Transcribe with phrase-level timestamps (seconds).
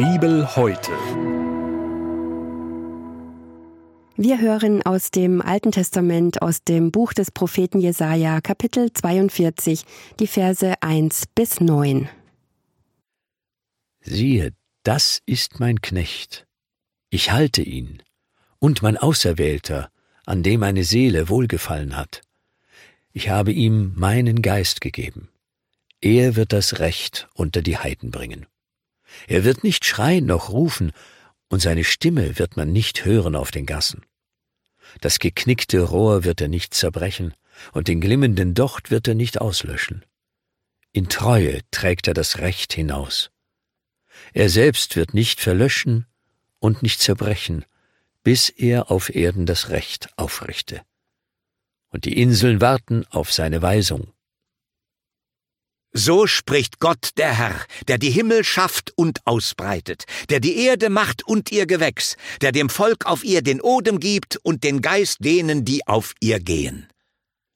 [0.00, 0.92] Bibel heute.
[4.16, 9.84] Wir hören aus dem Alten Testament, aus dem Buch des Propheten Jesaja, Kapitel 42,
[10.18, 12.08] die Verse 1 bis 9.
[14.00, 16.46] Siehe, das ist mein Knecht.
[17.10, 18.02] Ich halte ihn
[18.58, 19.90] und mein Auserwählter,
[20.24, 22.22] an dem meine Seele wohlgefallen hat.
[23.12, 25.28] Ich habe ihm meinen Geist gegeben.
[26.00, 28.46] Er wird das Recht unter die Heiden bringen.
[29.26, 30.92] Er wird nicht schreien noch rufen,
[31.48, 34.06] und seine Stimme wird man nicht hören auf den Gassen.
[35.00, 37.34] Das geknickte Rohr wird er nicht zerbrechen,
[37.72, 40.04] und den glimmenden Docht wird er nicht auslöschen.
[40.92, 43.30] In Treue trägt er das Recht hinaus.
[44.32, 46.06] Er selbst wird nicht verlöschen
[46.58, 47.64] und nicht zerbrechen,
[48.22, 50.82] bis er auf Erden das Recht aufrichte.
[51.90, 54.12] Und die Inseln warten auf seine Weisung.
[55.92, 61.26] So spricht Gott der Herr, der die Himmel schafft und ausbreitet, der die Erde macht
[61.26, 65.64] und ihr Gewächs, der dem Volk auf ihr den Odem gibt und den Geist denen,
[65.64, 66.86] die auf ihr gehen.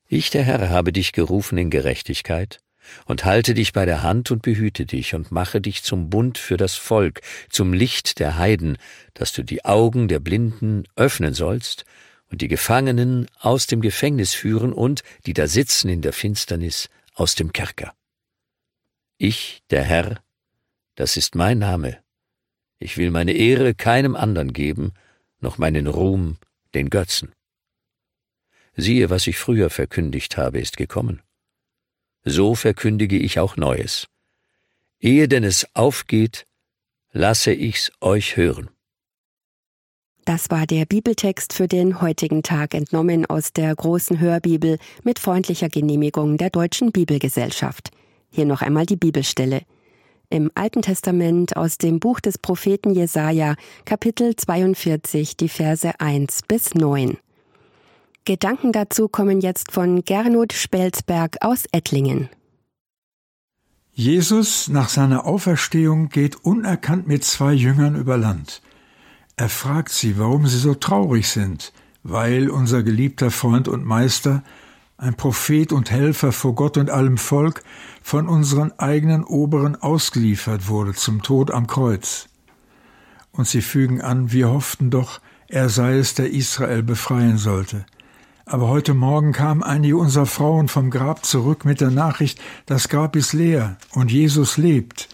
[0.09, 2.59] Ich, der Herr, habe dich gerufen in Gerechtigkeit
[3.07, 6.57] und halte dich bei der Hand und behüte dich und mache dich zum Bund für
[6.57, 8.79] das Volk, zum Licht der Heiden,
[9.15, 11.85] dass du die Augen der Blinden öffnen sollst
[12.31, 17.37] und die Gefangenen aus dem Gefängnis führen und, die da sitzen in der Finsternis, aus
[17.37, 17.95] dem Kerker.
[19.27, 20.23] Ich, der Herr,
[20.97, 21.97] das ist mein Name.
[22.79, 24.93] Ich will meine Ehre keinem anderen geben,
[25.41, 26.37] noch meinen Ruhm
[26.75, 27.33] den Götzen.
[28.77, 31.23] Siehe, was ich früher verkündigt habe, ist gekommen.
[32.25, 34.09] So verkündige ich auch Neues.
[35.01, 36.47] Ehe denn es aufgeht,
[37.13, 38.69] lasse ich's euch hören.
[40.27, 45.71] Das war der Bibeltext für den heutigen Tag entnommen aus der großen Hörbibel mit freundlicher
[45.71, 47.91] Genehmigung der Deutschen Bibelgesellschaft.
[48.35, 49.63] Hier noch einmal die Bibelstelle.
[50.29, 53.55] Im Alten Testament aus dem Buch des Propheten Jesaja,
[53.85, 57.17] Kapitel 42, die Verse 1 bis 9.
[58.25, 62.29] Gedanken dazu kommen jetzt von Gernot Spelzberg aus Ettlingen.
[63.93, 68.63] Jesus nach seiner Auferstehung geht unerkannt mit zwei Jüngern über Land.
[69.37, 71.73] Er fragt sie, warum sie so traurig sind,
[72.03, 74.43] weil unser geliebter Freund und Meister
[74.97, 77.63] ein Prophet und Helfer vor Gott und allem Volk,
[78.03, 82.29] von unseren eigenen Oberen ausgeliefert wurde zum Tod am Kreuz.
[83.33, 87.85] Und sie fügen an, wir hofften doch, er sei es, der Israel befreien sollte.
[88.47, 93.17] Aber heute Morgen kamen einige unserer Frauen vom Grab zurück mit der Nachricht, das Grab
[93.17, 95.09] ist leer und Jesus lebt.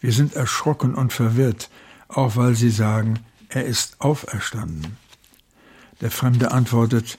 [0.00, 1.68] Wir sind erschrocken und verwirrt,
[2.08, 3.18] auch weil sie sagen,
[3.48, 4.96] er ist auferstanden.
[6.00, 7.18] Der Fremde antwortet,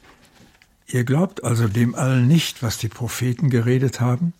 [0.89, 4.33] Ihr glaubt also dem allen nicht, was die Propheten geredet haben?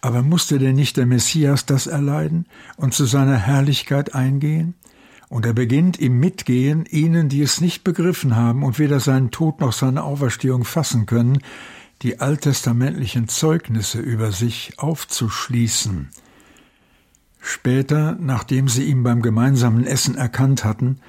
[0.00, 2.46] Aber musste denn nicht der Messias das erleiden
[2.76, 4.74] und zu seiner Herrlichkeit eingehen?
[5.28, 9.60] Und er beginnt im Mitgehen ihnen, die es nicht begriffen haben und weder seinen Tod
[9.60, 11.42] noch seine Auferstehung fassen können,
[12.02, 16.08] die alttestamentlichen Zeugnisse über sich aufzuschließen.
[17.40, 21.00] Später, nachdem sie ihn beim gemeinsamen Essen erkannt hatten,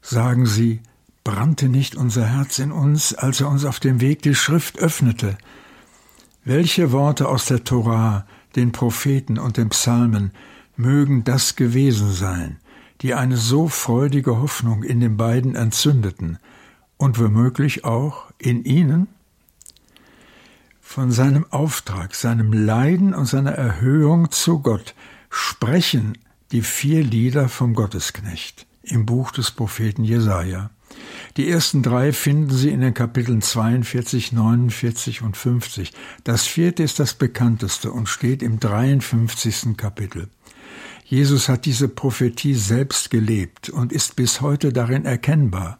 [0.00, 0.80] sagen sie,
[1.28, 5.36] Brannte nicht unser Herz in uns, als er uns auf dem Weg die Schrift öffnete?
[6.42, 10.30] Welche Worte aus der Torah, den Propheten und den Psalmen
[10.78, 12.56] mögen das gewesen sein,
[13.02, 16.38] die eine so freudige Hoffnung in den beiden entzündeten
[16.96, 19.06] und womöglich auch in ihnen?
[20.80, 24.94] Von seinem Auftrag, seinem Leiden und seiner Erhöhung zu Gott
[25.28, 26.16] sprechen
[26.52, 30.70] die vier Lieder vom Gottesknecht im Buch des Propheten Jesaja.
[31.36, 35.92] Die ersten drei finden Sie in den Kapiteln 42, 49 und 50.
[36.24, 39.76] Das vierte ist das bekannteste und steht im 53.
[39.76, 40.28] Kapitel.
[41.04, 45.78] Jesus hat diese Prophetie selbst gelebt und ist bis heute darin erkennbar.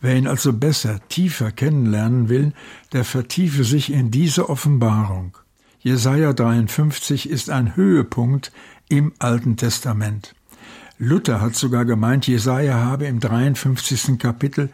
[0.00, 2.52] Wer ihn also besser, tiefer kennenlernen will,
[2.92, 5.36] der vertiefe sich in diese Offenbarung.
[5.78, 8.52] Jesaja 53 ist ein Höhepunkt
[8.88, 10.34] im Alten Testament.
[11.02, 14.18] Luther hat sogar gemeint, Jesaja habe im 53.
[14.18, 14.68] Kapitel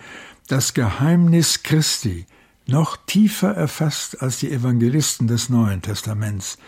[0.49, 2.27] das Geheimnis Christi
[2.67, 6.59] noch tiefer erfasst als die Evangelisten des Neuen Testaments,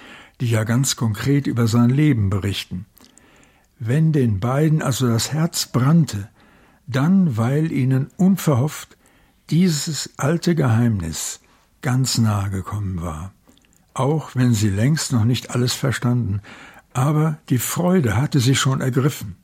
[0.40, 2.86] die ja ganz konkret über sein Leben berichten.
[3.80, 6.28] Wenn den beiden also das Herz brannte,
[6.86, 8.96] dann weil ihnen unverhofft
[9.50, 11.40] dieses alte Geheimnis
[11.82, 13.32] ganz nahe gekommen war,
[13.92, 16.42] auch wenn sie längst noch nicht alles verstanden,
[16.92, 19.34] aber die Freude hatte sie schon ergriffen.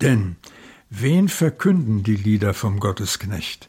[0.00, 0.36] Denn
[0.88, 3.68] wen verkünden die Lieder vom Gottesknecht?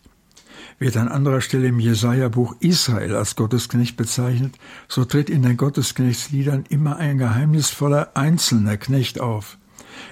[0.80, 4.56] Wird an anderer Stelle im Jesaja-Buch Israel als Gottesknecht bezeichnet,
[4.88, 9.58] so tritt in den Gottesknechtsliedern immer ein geheimnisvoller einzelner Knecht auf.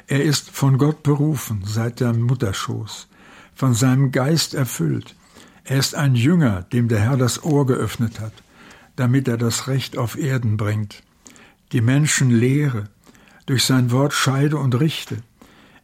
[0.08, 3.08] Er ist von Gott berufen seit der Mutterschoß,
[3.56, 5.16] von seinem Geist erfüllt.
[5.64, 8.34] Er ist ein Jünger, dem der Herr das Ohr geöffnet hat,
[8.96, 11.02] damit er das Recht auf Erden bringt.
[11.72, 12.90] Die Menschen lehre,
[13.46, 15.18] durch sein Wort scheide und richte.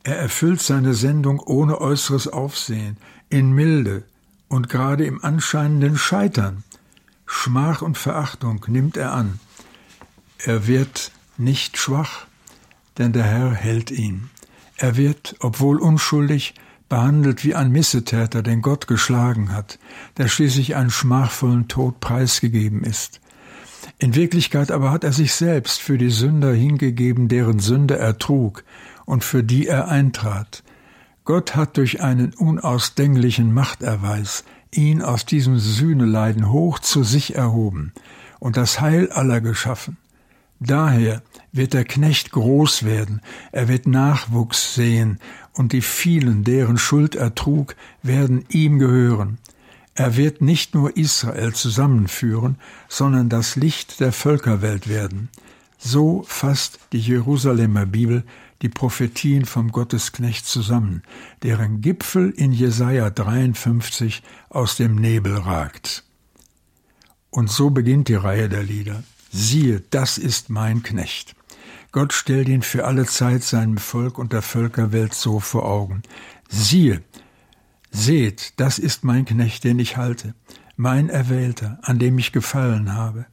[0.06, 2.98] Er erfüllt seine Sendung ohne äußeres Aufsehen,
[3.30, 4.04] in Milde
[4.48, 6.64] und gerade im anscheinenden Scheitern.
[7.26, 9.40] Schmach und Verachtung nimmt er an.
[10.38, 12.28] Er wird nicht schwach,
[13.00, 14.30] denn der Herr hält ihn.
[14.78, 16.54] Er wird, obwohl unschuldig,
[16.88, 19.80] behandelt wie ein Missetäter, den Gott geschlagen hat,
[20.18, 23.22] der schließlich einen schmachvollen Tod preisgegeben ist.
[23.98, 28.64] In Wirklichkeit aber hat er sich selbst für die Sünder hingegeben, deren Sünde er trug
[29.06, 30.64] und für die er eintrat.
[31.24, 37.94] Gott hat durch einen unausdenklichen Machterweis ihn aus diesem Sühneleiden hoch zu sich erhoben
[38.40, 39.98] und das Heil aller geschaffen.
[40.60, 41.22] Daher
[41.52, 43.22] wird der Knecht groß werden,
[43.52, 45.20] er wird Nachwuchs sehen,
[45.54, 49.38] und die vielen, deren Schuld er trug, werden ihm gehören.
[49.94, 52.58] Er wird nicht nur Israel zusammenführen,
[52.90, 55.30] sondern das Licht der Völkerwelt werden.
[55.78, 58.24] So fasst die Jerusalemer Bibel
[58.62, 61.04] die Prophetien vom Gottesknecht zusammen,
[61.44, 66.04] deren Gipfel in Jesaja 53 aus dem Nebel ragt.
[67.30, 69.04] Und so beginnt die Reihe der Lieder.
[69.32, 71.36] Siehe, das ist mein Knecht.
[71.92, 76.04] Gott stellt ihn für alle Zeit seinem Volk und der Völkerwelt so vor Augen.
[76.50, 77.04] Siehe,
[77.92, 80.34] seht, das ist mein Knecht, den ich halte,
[80.78, 83.26] mein Erwählter, an dem ich gefallen habe.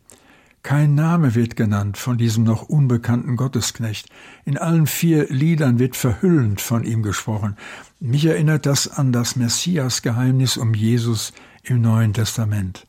[0.63, 4.09] Kein Name wird genannt von diesem noch unbekannten Gottesknecht.
[4.45, 7.57] In allen vier Liedern wird verhüllend von ihm gesprochen.
[7.99, 11.33] Mich erinnert das an das Messias-Geheimnis um Jesus
[11.65, 12.87] im Neuen Testament.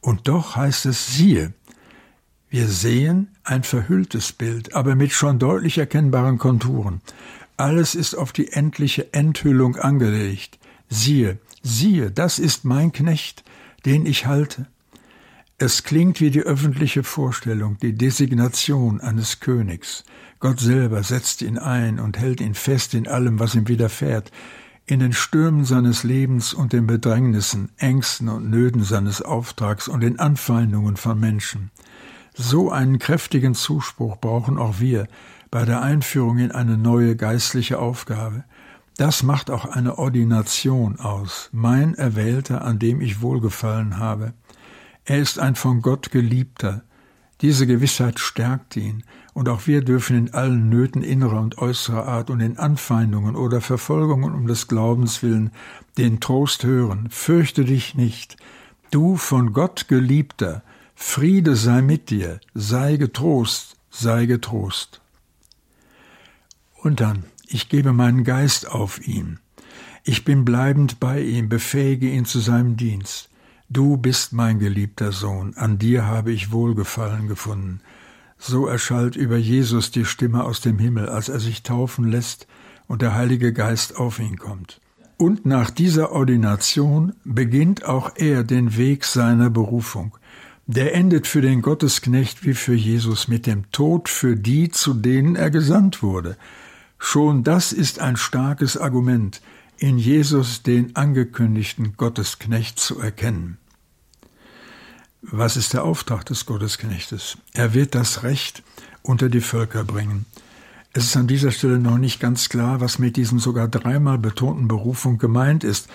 [0.00, 1.54] Und doch heißt es, siehe,
[2.50, 7.00] wir sehen ein verhülltes Bild, aber mit schon deutlich erkennbaren Konturen.
[7.56, 10.58] Alles ist auf die endliche Enthüllung angelegt.
[10.90, 13.44] Siehe, siehe, das ist mein Knecht,
[13.86, 14.66] den ich halte.
[15.60, 20.04] Es klingt wie die öffentliche Vorstellung, die Designation eines Königs.
[20.38, 24.30] Gott selber setzt ihn ein und hält ihn fest in allem, was ihm widerfährt,
[24.86, 30.20] in den Stürmen seines Lebens und den Bedrängnissen, Ängsten und Nöten seines Auftrags und den
[30.20, 31.72] Anfeindungen von Menschen.
[32.34, 35.08] So einen kräftigen Zuspruch brauchen auch wir
[35.50, 38.44] bei der Einführung in eine neue geistliche Aufgabe.
[38.96, 44.34] Das macht auch eine Ordination aus, mein Erwählter, an dem ich wohlgefallen habe.
[45.08, 46.82] Er ist ein von Gott geliebter.
[47.40, 52.28] Diese Gewissheit stärkt ihn, und auch wir dürfen in allen Nöten innerer und äußerer Art
[52.28, 55.50] und in Anfeindungen oder Verfolgungen um des Glaubens willen
[55.96, 57.08] den Trost hören.
[57.08, 58.36] Fürchte dich nicht.
[58.90, 60.62] Du von Gott geliebter,
[60.94, 65.00] Friede sei mit dir, sei getrost, sei getrost.
[66.82, 69.38] Und dann, ich gebe meinen Geist auf ihn.
[70.04, 73.30] Ich bin bleibend bei ihm, befähige ihn zu seinem Dienst.
[73.70, 77.80] Du bist mein geliebter Sohn, an dir habe ich Wohlgefallen gefunden.
[78.38, 82.46] So erschallt über Jesus die Stimme aus dem Himmel, als er sich taufen lässt
[82.86, 84.80] und der Heilige Geist auf ihn kommt.
[85.18, 90.16] Und nach dieser Ordination beginnt auch er den Weg seiner Berufung.
[90.66, 95.36] Der endet für den Gottesknecht wie für Jesus mit dem Tod für die, zu denen
[95.36, 96.38] er gesandt wurde.
[96.98, 99.42] Schon das ist ein starkes Argument,
[99.78, 103.58] in Jesus den angekündigten Gottesknecht zu erkennen.
[105.22, 107.38] Was ist der Auftrag des Gottesknechtes?
[107.52, 108.62] Er wird das Recht
[109.02, 110.26] unter die Völker bringen.
[110.92, 114.68] Es ist an dieser Stelle noch nicht ganz klar, was mit diesem sogar dreimal betonten
[114.68, 115.88] Berufung gemeint ist.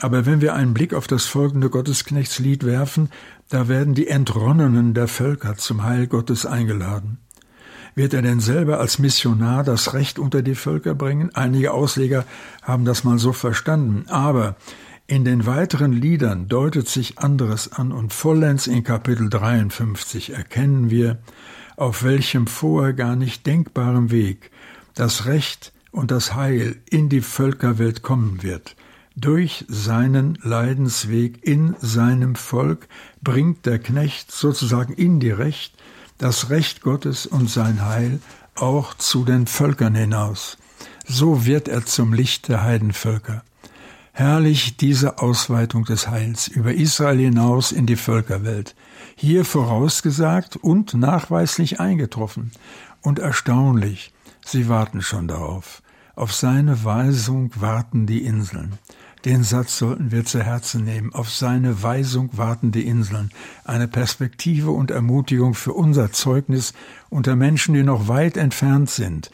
[0.00, 3.10] Aber wenn wir einen Blick auf das folgende Gottesknechtslied werfen,
[3.48, 7.18] da werden die Entronnenen der Völker zum Heil Gottes eingeladen.
[7.98, 11.34] Wird er denn selber als Missionar das Recht unter die Völker bringen?
[11.34, 12.24] Einige Ausleger
[12.62, 14.04] haben das mal so verstanden.
[14.06, 14.54] Aber
[15.08, 21.18] in den weiteren Liedern deutet sich anderes an und vollends in Kapitel 53 erkennen wir,
[21.76, 24.52] auf welchem vorher gar nicht denkbarem Weg
[24.94, 28.76] das Recht und das Heil in die Völkerwelt kommen wird.
[29.16, 32.86] Durch seinen Leidensweg in seinem Volk
[33.22, 35.72] bringt der Knecht sozusagen indirekt
[36.18, 38.20] das Recht Gottes und sein Heil
[38.54, 40.58] auch zu den Völkern hinaus.
[41.06, 43.42] So wird er zum Licht der Heidenvölker.
[44.12, 48.74] Herrlich diese Ausweitung des Heils über Israel hinaus in die Völkerwelt.
[49.14, 52.50] Hier vorausgesagt und nachweislich eingetroffen.
[53.00, 54.12] Und erstaunlich,
[54.44, 55.82] sie warten schon darauf.
[56.16, 58.72] Auf seine Weisung warten die Inseln.
[59.24, 61.12] Den Satz sollten wir zu Herzen nehmen.
[61.12, 63.30] Auf seine Weisung warten die Inseln.
[63.64, 66.72] Eine Perspektive und Ermutigung für unser Zeugnis
[67.10, 69.30] unter Menschen, die noch weit entfernt sind.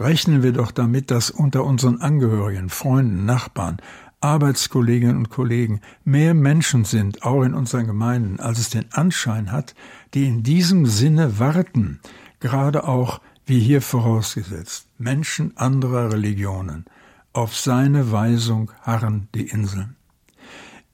[0.00, 3.78] Rechnen wir doch damit, dass unter unseren Angehörigen, Freunden, Nachbarn,
[4.20, 9.74] Arbeitskolleginnen und Kollegen mehr Menschen sind, auch in unseren Gemeinden, als es den Anschein hat,
[10.14, 12.00] die in diesem Sinne warten,
[12.40, 16.84] gerade auch, wie hier vorausgesetzt, Menschen anderer Religionen.
[17.32, 19.96] Auf seine Weisung harren die Inseln.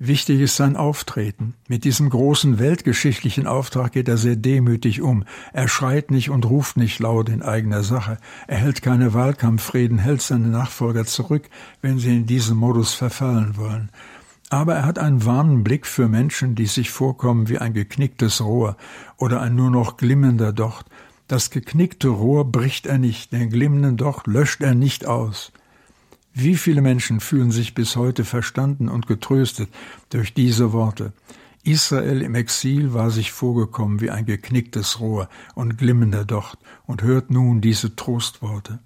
[0.00, 1.54] Wichtig ist sein Auftreten.
[1.68, 5.24] Mit diesem großen weltgeschichtlichen Auftrag geht er sehr demütig um.
[5.52, 8.18] Er schreit nicht und ruft nicht laut in eigener Sache.
[8.48, 11.48] Er hält keine Wahlkampfreden, hält seine Nachfolger zurück,
[11.80, 13.90] wenn sie in diesen Modus verfallen wollen.
[14.50, 18.76] Aber er hat einen warmen Blick für Menschen, die sich vorkommen wie ein geknicktes Rohr
[19.16, 20.86] oder ein nur noch glimmender Docht.
[21.28, 25.52] Das geknickte Rohr bricht er nicht, den glimmenden Docht löscht er nicht aus.
[26.36, 29.68] Wie viele Menschen fühlen sich bis heute verstanden und getröstet
[30.10, 31.12] durch diese Worte?
[31.62, 37.30] Israel im Exil war sich vorgekommen wie ein geknicktes Rohr und glimmender Docht und hört
[37.30, 38.80] nun diese Trostworte.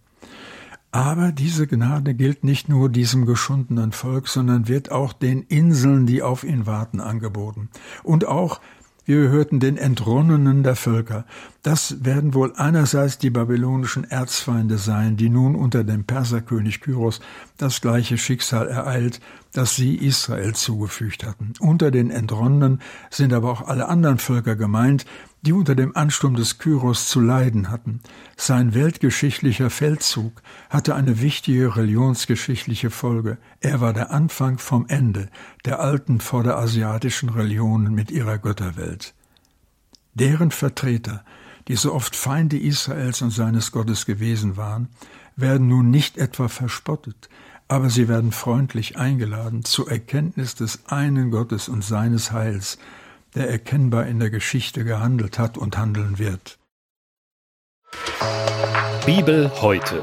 [0.90, 6.22] Aber diese Gnade gilt nicht nur diesem geschundenen Volk, sondern wird auch den Inseln, die
[6.22, 7.70] auf ihn warten, angeboten.
[8.04, 8.60] Und auch
[9.08, 11.24] wir hörten den Entronnenen der Völker.
[11.62, 17.20] Das werden wohl einerseits die babylonischen Erzfeinde sein, die nun unter dem Perserkönig Kyros
[17.56, 19.20] das gleiche Schicksal ereilt,
[19.54, 21.54] das sie Israel zugefügt hatten.
[21.58, 25.06] Unter den Entronnenen sind aber auch alle anderen Völker gemeint,
[25.42, 28.00] die unter dem Ansturm des Kyros zu leiden hatten.
[28.36, 33.38] Sein weltgeschichtlicher Feldzug hatte eine wichtige religionsgeschichtliche Folge.
[33.60, 35.28] Er war der Anfang vom Ende
[35.64, 39.14] der alten vorderasiatischen Religionen mit ihrer Götterwelt.
[40.14, 41.24] Deren Vertreter,
[41.68, 44.88] die so oft Feinde Israels und seines Gottes gewesen waren,
[45.36, 47.28] werden nun nicht etwa verspottet,
[47.68, 52.78] aber sie werden freundlich eingeladen zur Erkenntnis des einen Gottes und seines Heils,
[53.34, 56.58] der erkennbar in der Geschichte gehandelt hat und handeln wird.
[59.06, 60.02] Bibel heute.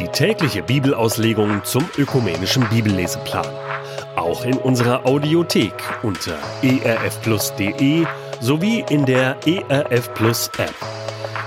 [0.00, 3.46] Die tägliche Bibelauslegung zum ökumenischen Bibelleseplan.
[4.16, 8.06] Auch in unserer Audiothek unter erfplus.de
[8.40, 10.74] sowie in der ERF Plus App.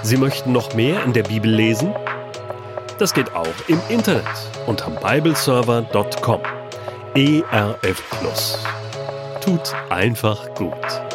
[0.03, 1.93] Sie möchten noch mehr in der Bibel lesen?
[2.97, 4.25] Das geht auch im Internet
[4.67, 6.41] unter bibleserver.com.
[7.15, 8.63] ERF Plus.
[9.41, 11.08] Tut einfach gut.